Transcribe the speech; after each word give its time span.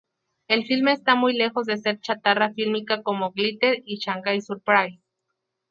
El 0.47 0.65
filme 0.65 0.93
está 0.93 1.13
muy 1.13 1.31
lejos 1.35 1.67
de 1.67 1.77
ser 1.77 1.99
chatarra 1.99 2.51
fílmica 2.55 3.03
como 3.03 3.33
"Glitter" 3.33 3.81
o 3.83 3.83
"Shangai 3.85 4.41
Surprise". 4.41 4.99